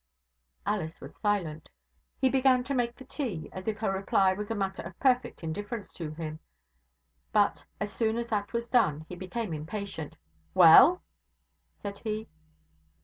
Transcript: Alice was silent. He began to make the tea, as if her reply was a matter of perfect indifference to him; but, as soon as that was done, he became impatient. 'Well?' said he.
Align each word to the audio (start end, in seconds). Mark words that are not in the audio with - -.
Alice 0.65 0.99
was 0.99 1.15
silent. 1.15 1.69
He 2.19 2.27
began 2.27 2.63
to 2.63 2.73
make 2.73 2.95
the 2.95 3.05
tea, 3.05 3.49
as 3.51 3.67
if 3.67 3.77
her 3.77 3.91
reply 3.91 4.33
was 4.33 4.49
a 4.49 4.55
matter 4.55 4.81
of 4.81 4.99
perfect 4.99 5.43
indifference 5.43 5.93
to 5.93 6.09
him; 6.09 6.39
but, 7.31 7.63
as 7.79 7.93
soon 7.93 8.17
as 8.17 8.29
that 8.29 8.51
was 8.51 8.67
done, 8.67 9.05
he 9.07 9.15
became 9.15 9.53
impatient. 9.53 10.17
'Well?' 10.55 11.03
said 11.83 11.99
he. 11.99 12.27